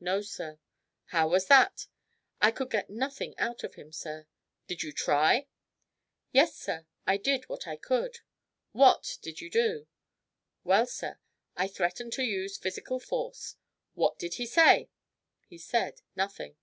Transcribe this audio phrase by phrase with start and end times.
[0.00, 0.58] "No, sir."
[1.04, 1.86] "How was that?"
[2.40, 4.26] "I could get nothing out of him, sir."
[4.66, 5.46] "Did you try?"
[6.32, 8.18] "Yes, sir; I did what I could."
[8.72, 9.86] "What did you do?"
[10.64, 11.20] "Well, sir,
[11.56, 13.54] I threatened to use physical force."
[13.94, 14.90] "What did he say?"
[15.46, 16.56] "He said nothing."